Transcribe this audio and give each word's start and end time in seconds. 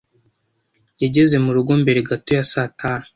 Yageze 1.01 1.35
murugo 1.45 1.71
mbere 1.81 1.99
gato 2.09 2.29
ya 2.37 2.43
saa 2.51 2.71
tanu. 2.79 3.05